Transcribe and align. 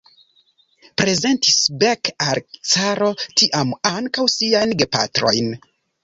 Prezentis 0.99 1.57
Beck 1.83 2.09
al 2.27 2.39
la 2.39 2.41
caro 2.69 3.09
tiam 3.41 3.75
ankaŭ 3.91 4.25
siajn 4.37 4.73
gepatrojn. 4.81 5.53